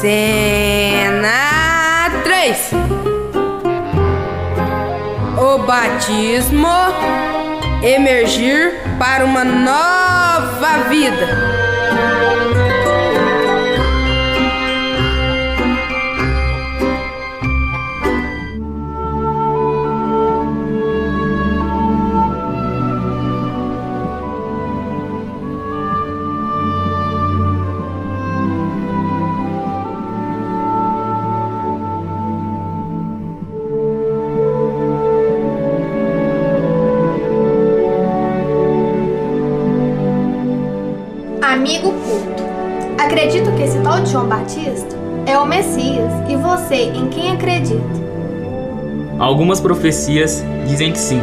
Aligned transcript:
Cena 0.00 1.30
3 2.22 2.70
O 5.38 5.58
batismo 5.60 6.68
emergir 7.82 8.74
para 8.98 9.24
uma 9.24 9.44
nova 9.44 10.88
vida. 10.90 11.53
Algumas 49.18 49.60
profecias 49.60 50.44
dizem 50.66 50.92
que 50.92 50.98
sim, 50.98 51.20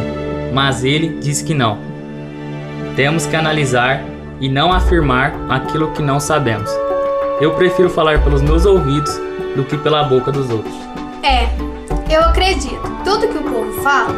mas 0.52 0.84
ele 0.84 1.18
diz 1.20 1.42
que 1.42 1.54
não. 1.54 1.78
Temos 2.96 3.26
que 3.26 3.36
analisar 3.36 4.02
e 4.40 4.48
não 4.48 4.72
afirmar 4.72 5.32
aquilo 5.48 5.92
que 5.92 6.02
não 6.02 6.18
sabemos. 6.18 6.70
Eu 7.40 7.54
prefiro 7.54 7.88
falar 7.88 8.22
pelos 8.22 8.42
meus 8.42 8.66
ouvidos 8.66 9.12
do 9.54 9.64
que 9.64 9.76
pela 9.76 10.04
boca 10.04 10.32
dos 10.32 10.50
outros. 10.50 10.74
É, 11.22 11.48
eu 12.12 12.20
acredito. 12.22 12.82
Tudo 13.04 13.28
que 13.28 13.38
o 13.38 13.42
povo 13.42 13.72
fala 13.82 14.14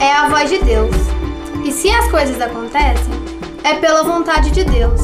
é 0.00 0.12
a 0.12 0.28
voz 0.28 0.50
de 0.50 0.58
Deus. 0.58 0.94
E 1.64 1.72
se 1.72 1.90
as 1.90 2.10
coisas 2.10 2.40
acontecem, 2.40 3.12
é 3.64 3.74
pela 3.74 4.02
vontade 4.02 4.50
de 4.50 4.64
Deus. 4.64 5.00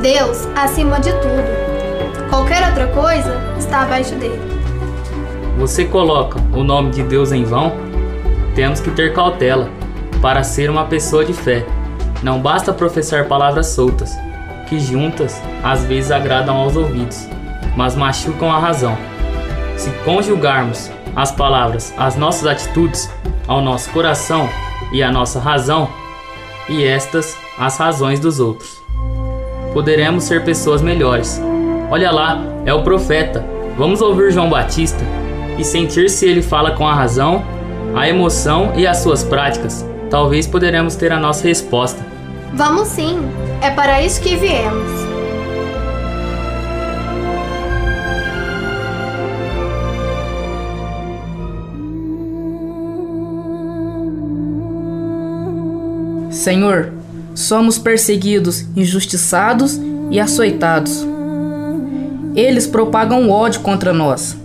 Deus 0.00 0.46
acima 0.56 1.00
de 1.00 1.10
tudo. 1.12 2.28
Qualquer 2.30 2.66
outra 2.68 2.86
coisa 2.88 3.34
está 3.58 3.82
abaixo 3.82 4.14
dele. 4.16 4.57
Você 5.58 5.84
coloca 5.84 6.38
o 6.54 6.62
nome 6.62 6.92
de 6.92 7.02
Deus 7.02 7.32
em 7.32 7.42
vão? 7.42 7.72
Temos 8.54 8.78
que 8.78 8.92
ter 8.92 9.12
cautela 9.12 9.68
para 10.22 10.44
ser 10.44 10.70
uma 10.70 10.84
pessoa 10.84 11.24
de 11.24 11.32
fé. 11.32 11.66
Não 12.22 12.38
basta 12.38 12.72
professar 12.72 13.26
palavras 13.26 13.66
soltas, 13.66 14.16
que 14.68 14.78
juntas 14.78 15.42
às 15.64 15.84
vezes 15.84 16.12
agradam 16.12 16.56
aos 16.56 16.76
ouvidos, 16.76 17.28
mas 17.76 17.96
machucam 17.96 18.52
a 18.52 18.58
razão. 18.60 18.96
Se 19.76 19.90
conjugarmos 20.04 20.92
as 21.16 21.32
palavras 21.32 21.92
às 21.98 22.14
nossas 22.14 22.46
atitudes, 22.46 23.10
ao 23.48 23.60
nosso 23.60 23.90
coração 23.90 24.48
e 24.92 25.02
à 25.02 25.10
nossa 25.10 25.40
razão, 25.40 25.88
e 26.68 26.84
estas 26.84 27.36
as 27.58 27.76
razões 27.76 28.20
dos 28.20 28.38
outros, 28.38 28.80
poderemos 29.74 30.22
ser 30.22 30.44
pessoas 30.44 30.80
melhores. 30.80 31.42
Olha 31.90 32.12
lá, 32.12 32.40
é 32.64 32.72
o 32.72 32.84
profeta. 32.84 33.44
Vamos 33.76 34.00
ouvir 34.00 34.30
João 34.30 34.48
Batista 34.48 35.04
e 35.58 35.64
sentir 35.64 36.08
se 36.08 36.26
ele 36.26 36.40
fala 36.40 36.70
com 36.70 36.86
a 36.86 36.94
razão, 36.94 37.44
a 37.94 38.08
emoção 38.08 38.72
e 38.76 38.86
as 38.86 38.98
suas 38.98 39.24
práticas. 39.24 39.84
Talvez 40.08 40.46
poderemos 40.46 40.96
ter 40.96 41.12
a 41.12 41.18
nossa 41.18 41.46
resposta. 41.46 42.06
Vamos 42.54 42.88
sim, 42.88 43.18
é 43.60 43.70
para 43.70 44.02
isso 44.02 44.20
que 44.20 44.36
viemos. 44.36 45.08
Senhor, 56.30 56.92
somos 57.34 57.78
perseguidos, 57.78 58.64
injustiçados 58.76 59.78
e 60.10 60.20
açoitados. 60.20 61.06
Eles 62.34 62.66
propagam 62.66 63.28
ódio 63.28 63.60
contra 63.60 63.92
nós. 63.92 64.36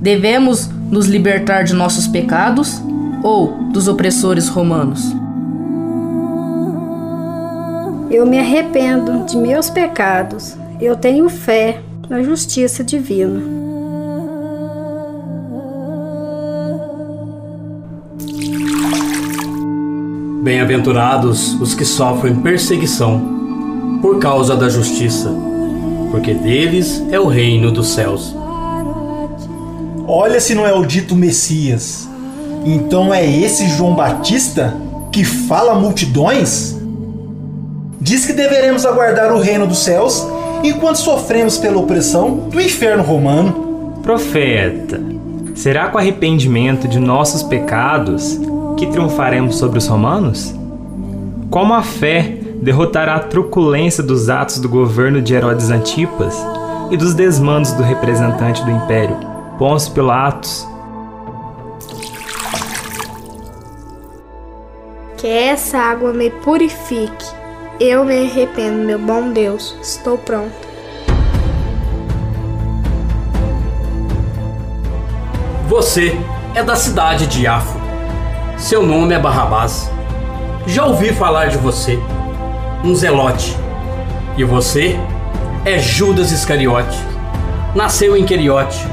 Devemos 0.00 0.70
nos 0.90 1.06
libertar 1.06 1.64
de 1.64 1.74
nossos 1.74 2.06
pecados 2.06 2.80
ou 3.22 3.52
dos 3.72 3.88
opressores 3.88 4.48
romanos? 4.48 5.12
Eu 8.08 8.24
me 8.24 8.38
arrependo 8.38 9.26
de 9.26 9.36
meus 9.36 9.68
pecados. 9.68 10.56
Eu 10.80 10.96
tenho 10.96 11.28
fé 11.28 11.80
na 12.08 12.22
justiça 12.22 12.84
divina. 12.84 13.40
Bem-aventurados 20.42 21.60
os 21.60 21.74
que 21.74 21.84
sofrem 21.84 22.36
perseguição 22.36 23.98
por 24.00 24.20
causa 24.20 24.56
da 24.56 24.68
justiça, 24.68 25.30
porque 26.12 26.32
deles 26.32 27.02
é 27.10 27.18
o 27.18 27.26
reino 27.26 27.72
dos 27.72 27.88
céus. 27.88 28.34
Olha 30.10 30.40
se 30.40 30.54
não 30.54 30.66
é 30.66 30.72
o 30.72 30.86
dito 30.86 31.14
Messias. 31.14 32.08
Então 32.64 33.12
é 33.12 33.24
esse 33.26 33.68
João 33.68 33.94
Batista 33.94 34.74
que 35.12 35.22
fala 35.22 35.74
multidões? 35.74 36.74
Diz 38.00 38.24
que 38.24 38.32
deveremos 38.32 38.86
aguardar 38.86 39.34
o 39.34 39.38
reino 39.38 39.66
dos 39.66 39.80
céus 39.80 40.26
enquanto 40.64 40.96
sofremos 40.96 41.58
pela 41.58 41.76
opressão 41.76 42.48
do 42.48 42.58
inferno 42.58 43.02
romano. 43.02 44.00
Profeta, 44.02 44.98
será 45.54 45.88
com 45.88 45.98
arrependimento 45.98 46.88
de 46.88 46.98
nossos 46.98 47.42
pecados 47.42 48.40
que 48.78 48.86
triunfaremos 48.86 49.56
sobre 49.56 49.76
os 49.76 49.86
romanos? 49.86 50.54
Como 51.50 51.74
a 51.74 51.82
fé 51.82 52.34
derrotará 52.62 53.16
a 53.16 53.20
truculência 53.20 54.02
dos 54.02 54.30
atos 54.30 54.58
do 54.58 54.70
governo 54.70 55.20
de 55.20 55.34
Herodes 55.34 55.68
Antipas 55.68 56.34
e 56.90 56.96
dos 56.96 57.12
desmandos 57.12 57.72
do 57.72 57.82
representante 57.82 58.64
do 58.64 58.70
império, 58.70 59.27
Pôncio 59.58 59.92
Pilatos? 59.92 60.64
Que 65.16 65.26
essa 65.26 65.78
água 65.78 66.12
me 66.12 66.30
purifique. 66.30 67.26
Eu 67.80 68.04
me 68.04 68.16
arrependo, 68.16 68.84
meu 68.84 69.00
bom 69.00 69.32
Deus. 69.32 69.76
Estou 69.82 70.16
pronto. 70.16 70.54
Você 75.66 76.16
é 76.54 76.62
da 76.62 76.76
cidade 76.76 77.26
de 77.26 77.42
Iafo. 77.42 77.76
Seu 78.56 78.84
nome 78.84 79.12
é 79.12 79.18
Barrabás. 79.18 79.90
Já 80.68 80.86
ouvi 80.86 81.12
falar 81.12 81.46
de 81.46 81.58
você, 81.58 81.98
um 82.84 82.94
zelote. 82.94 83.56
E 84.36 84.44
você 84.44 84.96
é 85.64 85.80
Judas 85.80 86.30
Iscariote. 86.30 86.96
Nasceu 87.74 88.16
em 88.16 88.24
Queriote, 88.24 88.86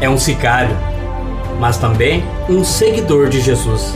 é 0.00 0.08
um 0.08 0.18
sicário, 0.18 0.76
mas 1.58 1.76
também 1.76 2.24
um 2.48 2.62
seguidor 2.62 3.28
de 3.28 3.40
Jesus. 3.40 3.94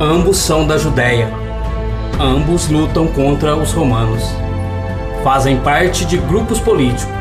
Ambos 0.00 0.36
são 0.36 0.66
da 0.66 0.78
Judéia. 0.78 1.28
Ambos 2.20 2.68
lutam 2.68 3.06
contra 3.08 3.56
os 3.56 3.72
romanos. 3.72 4.22
Fazem 5.22 5.58
parte 5.58 6.04
de 6.04 6.16
grupos 6.16 6.60
políticos. 6.60 7.12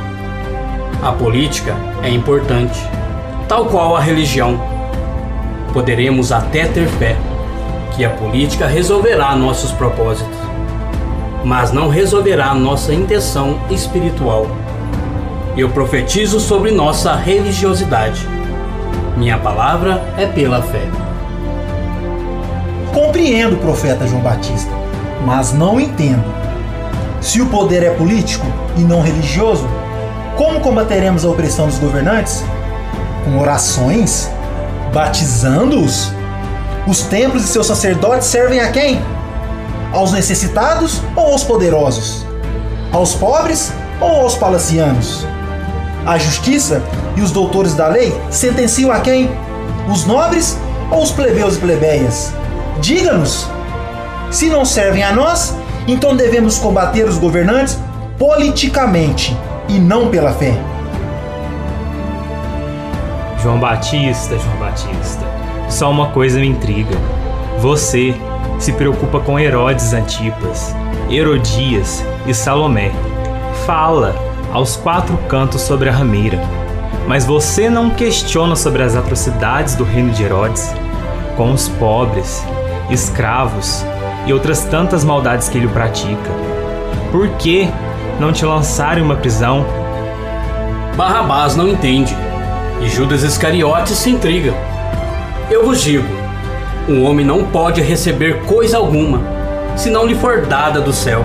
A 1.01 1.11
política 1.11 1.75
é 2.03 2.09
importante, 2.09 2.79
tal 3.47 3.65
qual 3.65 3.95
a 3.95 3.99
religião. 3.99 4.59
Poderemos 5.73 6.31
até 6.31 6.65
ter 6.65 6.87
fé 6.87 7.15
que 7.95 8.05
a 8.05 8.09
política 8.09 8.67
resolverá 8.67 9.35
nossos 9.35 9.71
propósitos, 9.71 10.37
mas 11.43 11.71
não 11.71 11.89
resolverá 11.89 12.53
nossa 12.53 12.93
intenção 12.93 13.59
espiritual. 13.69 14.47
Eu 15.57 15.69
profetizo 15.69 16.39
sobre 16.39 16.69
nossa 16.69 17.15
religiosidade. 17.15 18.27
Minha 19.17 19.39
palavra 19.39 20.03
é 20.15 20.27
pela 20.27 20.61
fé. 20.61 20.83
Compreendo 22.93 23.55
o 23.55 23.57
profeta 23.57 24.05
João 24.05 24.21
Batista, 24.21 24.69
mas 25.25 25.53
não 25.53 25.79
entendo. 25.79 26.23
Se 27.19 27.41
o 27.41 27.47
poder 27.47 27.81
é 27.81 27.89
político 27.89 28.45
e 28.77 28.81
não 28.81 29.01
religioso, 29.01 29.67
como 30.35 30.59
combateremos 30.59 31.25
a 31.25 31.29
opressão 31.29 31.65
dos 31.65 31.79
governantes? 31.79 32.45
Com 33.25 33.39
orações? 33.39 34.29
Batizando-os? 34.93 36.11
Os 36.85 37.01
templos 37.01 37.43
e 37.43 37.47
seus 37.47 37.65
sacerdotes 37.65 38.27
servem 38.27 38.59
a 38.59 38.69
quem? 38.71 39.01
Aos 39.91 40.11
necessitados 40.11 41.01
ou 41.15 41.31
aos 41.31 41.43
poderosos? 41.43 42.23
Aos 42.91 43.15
pobres 43.15 43.73
ou 43.99 44.21
aos 44.21 44.35
palacianos? 44.35 45.25
A 46.07 46.17
justiça 46.17 46.81
e 47.17 47.21
os 47.21 47.31
doutores 47.31 47.73
da 47.73 47.89
lei 47.89 48.15
sentenciam 48.31 48.93
a 48.93 49.01
quem? 49.01 49.29
Os 49.91 50.05
nobres 50.05 50.57
ou 50.89 51.03
os 51.03 51.11
plebeus 51.11 51.57
e 51.57 51.59
plebeias? 51.59 52.33
Diga-nos! 52.79 53.45
Se 54.31 54.47
não 54.49 54.63
servem 54.63 55.03
a 55.03 55.11
nós, 55.11 55.53
então 55.85 56.15
devemos 56.15 56.59
combater 56.59 57.03
os 57.03 57.17
governantes 57.17 57.77
politicamente 58.17 59.35
e 59.67 59.79
não 59.79 60.07
pela 60.07 60.31
fé. 60.31 60.53
João 63.43 63.59
Batista, 63.59 64.37
João 64.37 64.57
Batista, 64.59 65.25
só 65.67 65.91
uma 65.91 66.11
coisa 66.11 66.39
me 66.39 66.47
intriga. 66.47 66.95
Você 67.59 68.15
se 68.59 68.71
preocupa 68.71 69.19
com 69.19 69.37
Herodes 69.37 69.91
Antipas, 69.91 70.73
Herodias 71.09 72.01
e 72.25 72.33
Salomé. 72.33 72.93
Fala 73.65 74.26
aos 74.51 74.75
quatro 74.75 75.17
cantos 75.29 75.61
sobre 75.61 75.89
a 75.89 75.91
rameira. 75.91 76.39
Mas 77.07 77.25
você 77.25 77.69
não 77.69 77.89
questiona 77.89 78.55
sobre 78.55 78.83
as 78.83 78.95
atrocidades 78.95 79.75
do 79.75 79.83
reino 79.83 80.11
de 80.11 80.23
Herodes, 80.23 80.73
com 81.35 81.51
os 81.51 81.69
pobres, 81.69 82.43
escravos 82.89 83.85
e 84.25 84.33
outras 84.33 84.65
tantas 84.65 85.03
maldades 85.03 85.47
que 85.47 85.57
ele 85.57 85.67
pratica. 85.67 86.29
Por 87.11 87.29
que 87.37 87.69
não 88.19 88.33
te 88.33 88.45
lançarem 88.45 89.03
uma 89.03 89.15
prisão? 89.15 89.65
Barrabás 90.95 91.55
não 91.55 91.67
entende, 91.67 92.15
e 92.81 92.89
Judas 92.89 93.23
Iscariotes 93.23 93.97
se 93.97 94.09
intriga. 94.09 94.53
Eu 95.49 95.65
vos 95.65 95.81
digo: 95.81 96.07
um 96.89 97.05
homem 97.05 97.25
não 97.25 97.45
pode 97.45 97.81
receber 97.81 98.41
coisa 98.45 98.77
alguma, 98.77 99.21
se 99.75 99.89
não 99.89 100.05
lhe 100.05 100.15
for 100.15 100.45
dada 100.45 100.81
do 100.81 100.91
céu. 100.91 101.23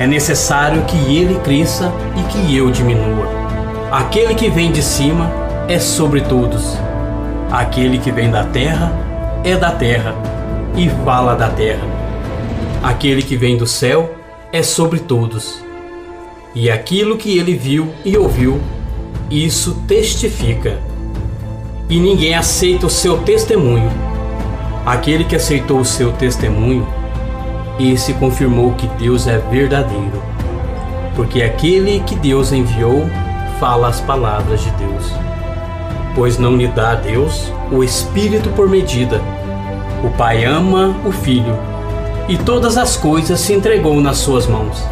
É 0.00 0.06
necessário 0.06 0.84
que 0.84 0.96
ele 1.16 1.40
cresça 1.40 1.92
e 2.16 2.22
que 2.30 2.56
eu 2.56 2.70
diminua. 2.70 3.26
Aquele 3.90 4.34
que 4.34 4.48
vem 4.48 4.70
de 4.70 4.82
cima 4.82 5.28
é 5.68 5.78
sobre 5.78 6.20
todos. 6.20 6.78
Aquele 7.50 7.98
que 7.98 8.12
vem 8.12 8.30
da 8.30 8.44
terra 8.44 8.92
é 9.42 9.56
da 9.56 9.72
terra 9.72 10.14
e 10.76 10.88
fala 11.04 11.34
da 11.34 11.48
terra. 11.48 11.82
Aquele 12.82 13.22
que 13.22 13.36
vem 13.36 13.56
do 13.56 13.66
céu 13.66 14.14
é 14.52 14.62
sobre 14.62 15.00
todos. 15.00 15.64
E 16.54 16.70
aquilo 16.70 17.16
que 17.16 17.36
ele 17.36 17.54
viu 17.54 17.92
e 18.04 18.16
ouviu, 18.16 18.60
isso 19.30 19.82
testifica. 19.86 20.78
E 21.88 21.98
ninguém 21.98 22.34
aceita 22.34 22.86
o 22.86 22.90
seu 22.90 23.18
testemunho. 23.18 23.90
Aquele 24.86 25.24
que 25.24 25.36
aceitou 25.36 25.80
o 25.80 25.84
seu 25.84 26.12
testemunho, 26.12 26.86
esse 27.78 28.12
confirmou 28.14 28.72
que 28.72 28.86
Deus 28.98 29.26
é 29.26 29.38
verdadeiro. 29.38 30.22
Porque 31.14 31.42
aquele 31.42 32.00
que 32.00 32.14
Deus 32.14 32.52
enviou 32.52 33.08
fala 33.58 33.88
as 33.88 34.00
palavras 34.00 34.60
de 34.60 34.70
Deus. 34.72 35.12
Pois 36.14 36.38
não 36.38 36.56
lhe 36.56 36.68
dá 36.68 36.92
a 36.92 36.94
Deus 36.96 37.52
o 37.70 37.82
Espírito 37.82 38.48
por 38.50 38.68
medida. 38.68 39.20
O 40.04 40.10
Pai 40.10 40.44
ama 40.44 40.96
o 41.04 41.12
Filho 41.12 41.56
e 42.28 42.36
todas 42.36 42.76
as 42.76 42.96
coisas 42.96 43.40
se 43.40 43.52
entregou 43.52 44.00
nas 44.00 44.18
suas 44.18 44.46
mãos. 44.46 44.84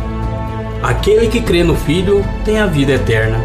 Aquele 0.82 1.28
que 1.28 1.40
crê 1.40 1.62
no 1.62 1.74
Filho 1.74 2.24
tem 2.44 2.58
a 2.58 2.66
vida 2.66 2.92
eterna, 2.92 3.38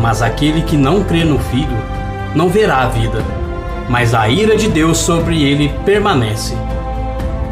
mas 0.00 0.22
aquele 0.22 0.62
que 0.62 0.76
não 0.76 1.02
crê 1.02 1.24
no 1.24 1.38
Filho 1.38 1.76
não 2.34 2.48
verá 2.48 2.82
a 2.82 2.88
vida, 2.88 3.24
mas 3.88 4.14
a 4.14 4.28
ira 4.28 4.56
de 4.56 4.68
Deus 4.68 4.98
sobre 4.98 5.42
ele 5.42 5.72
permanece. 5.84 6.54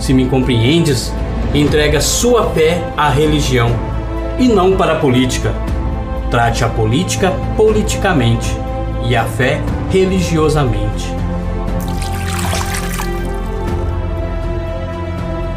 Se 0.07 0.15
me 0.15 0.25
compreendes, 0.27 1.13
entrega 1.53 2.01
sua 2.01 2.49
fé 2.51 2.81
à 2.97 3.09
religião 3.09 3.73
e 4.39 4.47
não 4.47 4.77
para 4.77 4.93
a 4.93 5.01
política. 5.01 5.53
Trate 6.31 6.63
a 6.63 6.69
política 6.69 7.33
politicamente 7.57 8.57
e 9.09 9.17
a 9.17 9.25
fé 9.25 9.61
religiosamente. 9.91 11.13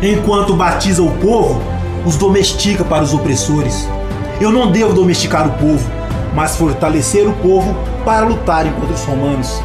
Enquanto 0.01 0.55
batiza 0.55 1.03
o 1.03 1.11
povo, 1.17 1.61
os 2.03 2.17
domestica 2.17 2.83
para 2.83 3.03
os 3.03 3.13
opressores. 3.13 3.87
Eu 4.41 4.51
não 4.51 4.71
devo 4.71 4.95
domesticar 4.95 5.47
o 5.47 5.51
povo, 5.59 5.87
mas 6.33 6.55
fortalecer 6.55 7.27
o 7.27 7.33
povo 7.33 7.75
para 8.03 8.25
lutarem 8.25 8.73
contra 8.73 8.95
os 8.95 9.03
romanos. 9.03 9.61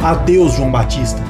Adeus, 0.00 0.52
João 0.52 0.70
Batista. 0.70 1.29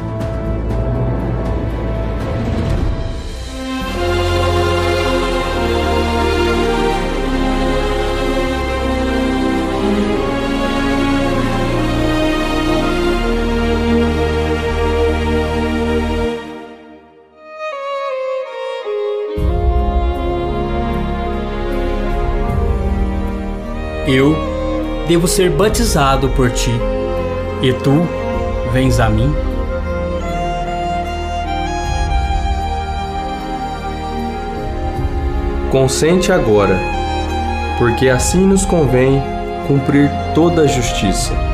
Devo 25.11 25.27
ser 25.27 25.51
batizado 25.51 26.29
por 26.29 26.53
ti, 26.53 26.71
e 27.61 27.73
tu 27.73 28.07
vens 28.73 29.01
a 29.01 29.11
mim? 29.11 29.35
Consente 35.73 36.31
agora, 36.31 36.79
porque 37.77 38.09
assim 38.09 38.47
nos 38.47 38.65
convém 38.65 39.21
cumprir 39.67 40.09
toda 40.33 40.63
a 40.63 40.67
justiça. 40.69 41.50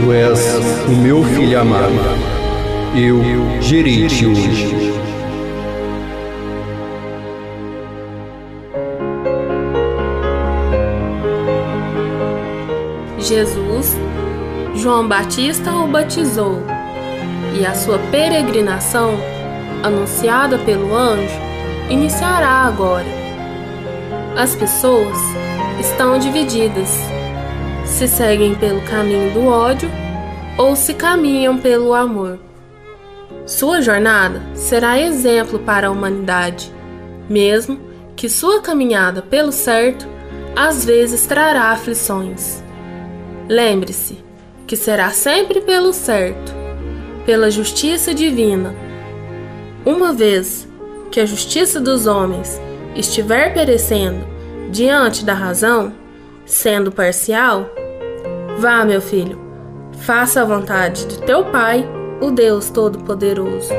Tu 0.00 0.12
és 0.14 0.56
o 0.88 0.92
meu 0.92 1.22
filho 1.22 1.60
amado. 1.60 1.92
Eu 2.96 3.20
gerei-te 3.60 4.24
hoje. 4.24 4.94
Jesus, 13.18 13.94
João 14.74 15.06
Batista 15.06 15.70
o 15.70 15.86
batizou, 15.86 16.62
e 17.54 17.66
a 17.66 17.74
sua 17.74 17.98
peregrinação, 18.10 19.12
anunciada 19.82 20.56
pelo 20.58 20.96
anjo, 20.96 21.38
iniciará 21.90 22.64
agora. 22.66 23.06
As 24.34 24.54
pessoas 24.54 25.18
estão 25.78 26.18
divididas 26.18 27.09
se 28.00 28.08
seguem 28.08 28.54
pelo 28.54 28.80
caminho 28.80 29.30
do 29.34 29.46
ódio 29.46 29.90
ou 30.56 30.74
se 30.74 30.94
caminham 30.94 31.58
pelo 31.58 31.92
amor. 31.92 32.38
Sua 33.44 33.82
jornada 33.82 34.40
será 34.54 34.98
exemplo 34.98 35.58
para 35.58 35.88
a 35.88 35.90
humanidade, 35.90 36.72
mesmo 37.28 37.78
que 38.16 38.26
sua 38.26 38.62
caminhada 38.62 39.20
pelo 39.20 39.52
certo 39.52 40.08
às 40.56 40.82
vezes 40.82 41.26
trará 41.26 41.72
aflições. 41.72 42.64
Lembre-se 43.46 44.24
que 44.66 44.76
será 44.76 45.10
sempre 45.10 45.60
pelo 45.60 45.92
certo, 45.92 46.54
pela 47.26 47.50
justiça 47.50 48.14
divina. 48.14 48.74
Uma 49.84 50.14
vez 50.14 50.66
que 51.10 51.20
a 51.20 51.26
justiça 51.26 51.78
dos 51.78 52.06
homens 52.06 52.58
estiver 52.96 53.52
perecendo 53.52 54.26
diante 54.70 55.22
da 55.22 55.34
razão, 55.34 55.92
sendo 56.46 56.90
parcial, 56.90 57.68
vá, 58.60 58.84
meu 58.84 59.00
filho, 59.00 59.40
faça 60.00 60.42
a 60.42 60.44
vontade 60.44 61.06
de 61.06 61.22
teu 61.22 61.46
Pai, 61.46 61.88
o 62.20 62.30
Deus 62.30 62.68
Todo-Poderoso. 62.68 63.70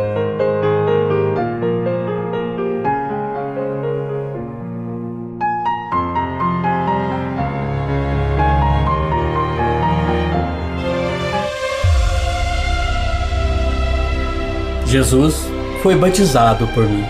Jesus 14.87 15.47
foi 15.83 15.95
batizado 15.95 16.67
por 16.69 16.83
mim, 16.89 17.05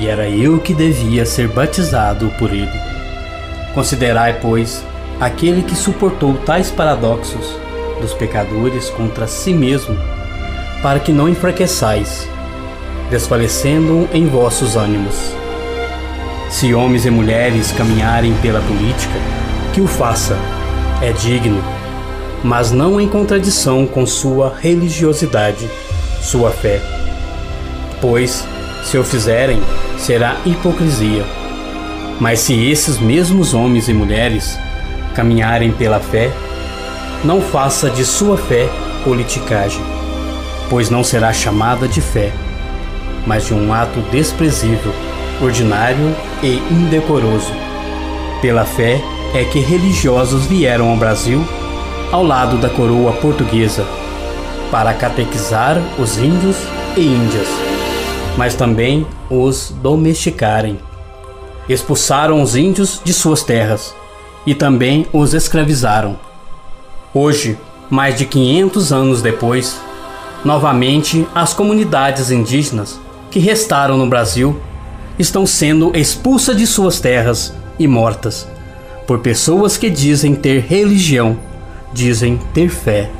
e 0.00 0.08
era 0.08 0.26
eu 0.26 0.58
que 0.58 0.72
devia 0.72 1.26
ser 1.26 1.48
batizado 1.48 2.32
por 2.38 2.50
ele. 2.50 2.80
Considerai, 3.74 4.40
pois, 4.40 4.82
aquele 5.20 5.62
que 5.62 5.74
suportou 5.74 6.34
tais 6.34 6.70
paradoxos 6.70 7.56
dos 8.00 8.14
pecadores 8.14 8.88
contra 8.90 9.26
si 9.26 9.52
mesmo, 9.52 9.96
para 10.82 11.00
que 11.00 11.12
não 11.12 11.28
enfraqueçais, 11.28 12.28
desfalecendo 13.10 14.08
em 14.12 14.26
vossos 14.28 14.76
ânimos. 14.76 15.16
Se 16.48 16.72
homens 16.72 17.04
e 17.04 17.10
mulheres 17.10 17.72
caminharem 17.72 18.32
pela 18.34 18.60
política, 18.60 19.18
que 19.74 19.80
o 19.80 19.86
faça, 19.86 20.38
é 21.02 21.12
digno, 21.12 21.62
mas 22.42 22.70
não 22.70 23.00
em 23.00 23.08
contradição 23.08 23.86
com 23.86 24.06
sua 24.06 24.54
religiosidade, 24.60 25.68
sua 26.22 26.50
fé. 26.50 26.80
Pois, 28.00 28.44
se 28.84 28.96
o 28.96 29.04
fizerem, 29.04 29.60
será 29.98 30.36
hipocrisia. 30.46 31.24
Mas 32.20 32.40
se 32.40 32.54
esses 32.54 32.98
mesmos 32.98 33.54
homens 33.54 33.88
e 33.88 33.92
mulheres 33.92 34.58
caminharem 35.18 35.72
pela 35.72 35.98
fé, 35.98 36.30
não 37.24 37.42
faça 37.42 37.90
de 37.90 38.04
sua 38.04 38.36
fé 38.36 38.68
politicagem, 39.02 39.82
pois 40.70 40.90
não 40.90 41.02
será 41.02 41.32
chamada 41.32 41.88
de 41.88 42.00
fé, 42.00 42.32
mas 43.26 43.44
de 43.44 43.52
um 43.52 43.74
ato 43.74 44.00
desprezível, 44.12 44.92
ordinário 45.42 46.14
e 46.40 46.58
indecoroso. 46.72 47.52
Pela 48.40 48.64
fé 48.64 49.02
é 49.34 49.42
que 49.42 49.58
religiosos 49.58 50.46
vieram 50.46 50.88
ao 50.88 50.96
Brasil 50.96 51.44
ao 52.12 52.22
lado 52.22 52.56
da 52.56 52.70
coroa 52.70 53.12
portuguesa 53.14 53.84
para 54.70 54.94
catequizar 54.94 55.82
os 55.98 56.16
índios 56.16 56.58
e 56.96 57.00
índias, 57.00 57.48
mas 58.36 58.54
também 58.54 59.04
os 59.28 59.74
domesticarem. 59.82 60.78
Expulsaram 61.68 62.40
os 62.40 62.54
índios 62.54 63.00
de 63.02 63.12
suas 63.12 63.42
terras 63.42 63.92
e 64.46 64.54
também 64.54 65.06
os 65.12 65.34
escravizaram. 65.34 66.18
Hoje, 67.12 67.58
mais 67.90 68.16
de 68.16 68.24
500 68.24 68.92
anos 68.92 69.22
depois, 69.22 69.80
novamente 70.44 71.26
as 71.34 71.52
comunidades 71.54 72.30
indígenas 72.30 73.00
que 73.30 73.38
restaram 73.38 73.96
no 73.96 74.06
Brasil 74.06 74.60
estão 75.18 75.46
sendo 75.46 75.96
expulsas 75.96 76.56
de 76.56 76.66
suas 76.66 77.00
terras 77.00 77.54
e 77.78 77.86
mortas 77.86 78.46
por 79.08 79.20
pessoas 79.20 79.78
que 79.78 79.88
dizem 79.88 80.34
ter 80.34 80.60
religião, 80.60 81.38
dizem 81.94 82.38
ter 82.52 82.68
fé. 82.68 83.10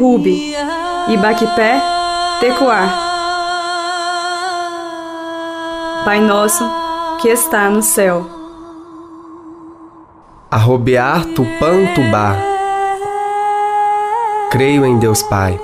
Rubi, 0.00 0.54
Ibaquipé, 1.08 1.78
Tecoar. 2.40 2.88
Pai 6.06 6.22
nosso, 6.22 6.64
que 7.20 7.28
está 7.28 7.68
no 7.68 7.82
céu. 7.82 8.24
Arrobear 10.50 11.26
Tupã 11.26 11.92
Tubá. 11.94 12.34
Creio 14.50 14.86
em 14.86 14.98
Deus 14.98 15.22
Pai. 15.22 15.60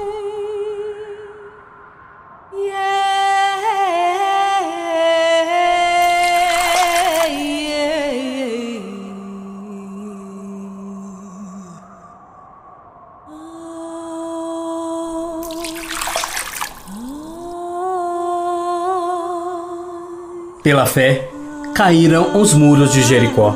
Pela 20.67 20.85
fé, 20.85 21.29
caíram 21.77 22.41
os 22.41 22.53
muros 22.53 22.93
de 22.93 23.01
Jericó, 23.01 23.55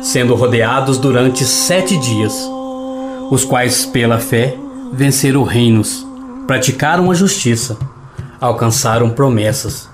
sendo 0.00 0.36
rodeados 0.36 0.96
durante 0.96 1.44
sete 1.44 1.96
dias, 1.96 2.48
os 3.32 3.44
quais, 3.44 3.84
pela 3.84 4.20
fé, 4.20 4.54
venceram 4.92 5.42
reinos, 5.42 6.06
praticaram 6.46 7.10
a 7.10 7.14
justiça, 7.14 7.76
alcançaram 8.40 9.10
promessas, 9.10 9.88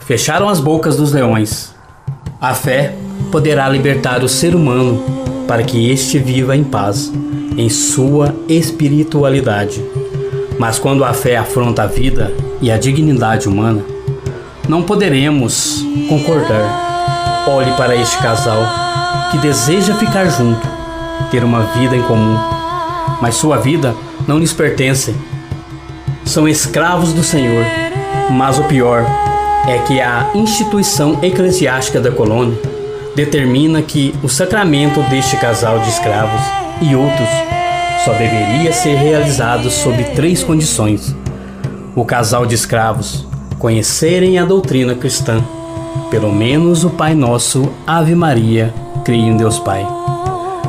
fecharam 0.00 0.46
as 0.46 0.60
bocas 0.60 0.98
dos 0.98 1.10
leões. 1.10 1.74
A 2.38 2.52
fé 2.52 2.94
poderá 3.32 3.66
libertar 3.66 4.22
o 4.22 4.28
ser 4.28 4.54
humano 4.54 5.02
para 5.48 5.62
que 5.62 5.90
este 5.90 6.18
viva 6.18 6.54
em 6.54 6.64
paz, 6.64 7.10
em 7.56 7.70
sua 7.70 8.36
espiritualidade. 8.46 9.82
Mas 10.58 10.78
quando 10.78 11.02
a 11.02 11.14
fé 11.14 11.38
afronta 11.38 11.84
a 11.84 11.86
vida 11.86 12.30
e 12.60 12.70
a 12.70 12.76
dignidade 12.76 13.48
humana, 13.48 13.93
não 14.68 14.82
poderemos 14.82 15.84
concordar. 16.08 17.44
Olhe 17.46 17.72
para 17.72 17.94
este 17.94 18.16
casal 18.18 18.62
que 19.30 19.38
deseja 19.38 19.94
ficar 19.96 20.26
junto, 20.26 20.66
ter 21.30 21.44
uma 21.44 21.62
vida 21.78 21.96
em 21.96 22.02
comum, 22.02 22.38
mas 23.20 23.34
sua 23.34 23.58
vida 23.58 23.94
não 24.26 24.38
lhes 24.38 24.52
pertence. 24.52 25.14
São 26.24 26.48
escravos 26.48 27.12
do 27.12 27.22
Senhor, 27.22 27.64
mas 28.30 28.58
o 28.58 28.64
pior 28.64 29.04
é 29.68 29.78
que 29.78 30.00
a 30.00 30.30
instituição 30.34 31.18
eclesiástica 31.22 32.00
da 32.00 32.10
colônia 32.10 32.58
determina 33.14 33.82
que 33.82 34.14
o 34.22 34.28
sacramento 34.28 35.00
deste 35.02 35.36
casal 35.36 35.78
de 35.80 35.88
escravos 35.90 36.40
e 36.80 36.94
outros 36.94 37.28
só 38.04 38.12
deveria 38.12 38.72
ser 38.72 38.96
realizado 38.96 39.70
sob 39.70 40.02
três 40.14 40.42
condições: 40.42 41.14
o 41.94 42.04
casal 42.04 42.46
de 42.46 42.54
escravos 42.54 43.26
conhecerem 43.64 44.38
a 44.38 44.44
doutrina 44.44 44.94
cristã, 44.94 45.42
pelo 46.10 46.30
menos 46.30 46.84
o 46.84 46.90
Pai 46.90 47.14
Nosso, 47.14 47.72
Ave 47.86 48.14
Maria, 48.14 48.74
creio 49.02 49.22
em 49.22 49.38
Deus 49.38 49.58
Pai, 49.58 49.86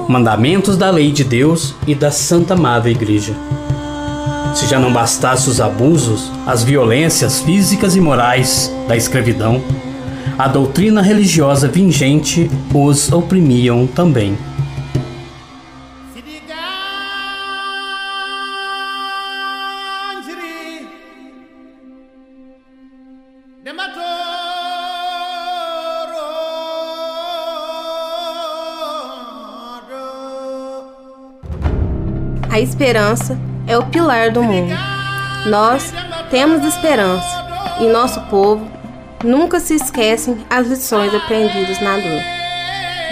mandamentos 0.07 0.77
da 0.77 0.89
lei 0.89 1.11
de 1.11 1.25
Deus 1.25 1.75
e 1.85 1.93
da 1.93 2.09
Santa 2.09 2.55
Madre 2.55 2.91
Igreja. 2.91 3.33
Se 4.53 4.65
já 4.65 4.79
não 4.79 4.93
bastasse 4.93 5.49
os 5.49 5.59
abusos, 5.59 6.31
as 6.47 6.63
violências 6.63 7.41
físicas 7.41 7.97
e 7.97 7.99
morais 7.99 8.73
da 8.87 8.95
escravidão, 8.95 9.61
a 10.37 10.47
doutrina 10.47 11.01
religiosa 11.01 11.67
vingente 11.67 12.49
os 12.73 13.11
oprimiam 13.11 13.85
também. 13.87 14.37
A 32.55 32.61
esperança 32.61 33.37
é 33.67 33.77
o 33.77 33.83
pilar 33.87 34.31
do 34.31 34.41
mundo. 34.41 34.73
Nós 35.45 35.93
temos 36.31 36.63
esperança 36.63 37.27
e 37.81 37.87
nosso 37.89 38.21
povo 38.29 38.65
nunca 39.21 39.59
se 39.59 39.75
esquecem 39.75 40.37
as 40.49 40.65
lições 40.65 41.13
aprendidas 41.13 41.81
na 41.81 41.97
dor. 41.97 42.21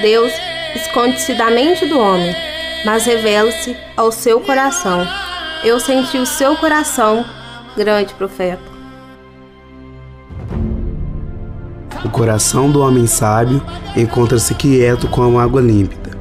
Deus 0.01 0.31
esconde-se 0.73 1.33
da 1.33 1.51
mente 1.51 1.85
do 1.85 1.99
homem, 1.99 2.33
mas 2.85 3.03
revela-se 3.03 3.75
ao 3.97 4.13
seu 4.13 4.39
coração. 4.39 5.05
Eu 5.61 5.77
senti 5.77 6.17
o 6.17 6.25
seu 6.25 6.55
coração, 6.55 7.25
grande 7.75 8.13
profeta. 8.13 8.63
O 12.05 12.09
coração 12.09 12.71
do 12.71 12.79
homem 12.79 13.07
sábio 13.07 13.61
encontra-se 13.93 14.55
quieto 14.55 15.09
como 15.09 15.37
água 15.37 15.59
límpida, 15.59 16.11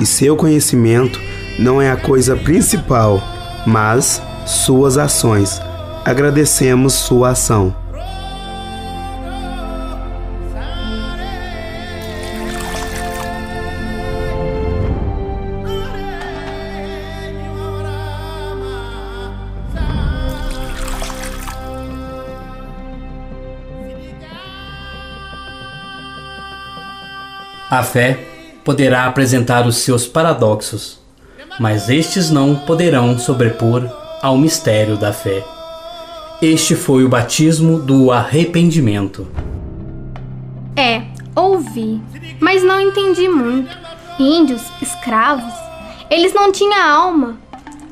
e 0.00 0.04
seu 0.04 0.34
conhecimento 0.34 1.20
não 1.58 1.80
é 1.80 1.90
a 1.90 1.96
coisa 1.96 2.36
principal, 2.36 3.22
mas 3.66 4.20
suas 4.46 4.98
ações. 4.98 5.60
Agradecemos 6.04 6.92
sua 6.94 7.30
ação. 7.30 7.74
A 27.70 27.82
fé 27.82 28.20
poderá 28.62 29.06
apresentar 29.06 29.66
os 29.66 29.78
seus 29.78 30.06
paradoxos, 30.06 31.03
mas 31.58 31.88
estes 31.88 32.30
não 32.30 32.54
poderão 32.54 33.18
sobrepor 33.18 33.88
ao 34.20 34.36
mistério 34.36 34.96
da 34.96 35.12
fé. 35.12 35.44
Este 36.42 36.74
foi 36.74 37.04
o 37.04 37.08
batismo 37.08 37.78
do 37.78 38.10
arrependimento. 38.10 39.26
É, 40.76 41.02
ouvi, 41.34 42.00
mas 42.40 42.62
não 42.62 42.80
entendi 42.80 43.28
muito. 43.28 43.76
Índios, 44.18 44.62
escravos, 44.82 45.52
eles 46.10 46.34
não 46.34 46.50
tinham 46.50 46.80
alma. 46.80 47.38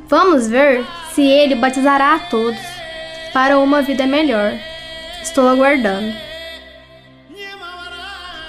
Vamos 0.09 0.49
ver 0.49 0.85
se 1.15 1.23
ele 1.23 1.55
batizará 1.55 2.15
a 2.15 2.19
todos 2.19 2.61
para 3.33 3.59
uma 3.59 3.81
vida 3.83 4.07
melhor. 4.07 4.53
Estou 5.23 5.49
aguardando. 5.49 6.13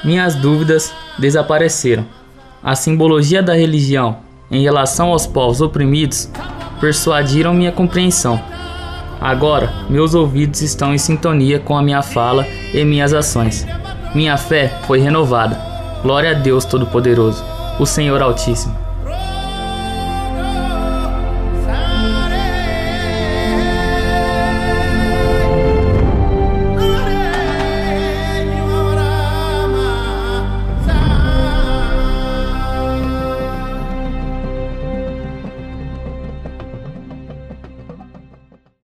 Minhas 0.04 0.36
dúvidas 0.36 0.94
desapareceram. 1.18 2.06
A 2.62 2.76
simbologia 2.76 3.42
da 3.42 3.54
religião 3.54 4.23
em 4.54 4.62
relação 4.62 5.10
aos 5.10 5.26
povos 5.26 5.60
oprimidos 5.60 6.30
persuadiram 6.80 7.54
minha 7.54 7.72
compreensão. 7.72 8.40
Agora, 9.20 9.74
meus 9.90 10.14
ouvidos 10.14 10.62
estão 10.62 10.94
em 10.94 10.98
sintonia 10.98 11.60
com 11.60 11.78
a 11.78 11.82
minha 11.82 12.02
fala 12.02 12.46
e 12.74 12.86
minhas 12.86 13.14
ações. 13.14 13.66
Minha 14.14 14.38
fé 14.38 14.72
foi 14.86 15.00
renovada. 15.00 15.60
Glória 16.04 16.32
a 16.32 16.34
Deus 16.34 16.66
Todo-Poderoso, 16.66 17.44
o 17.80 17.86
Senhor 17.86 18.22
Altíssimo. 18.22 18.78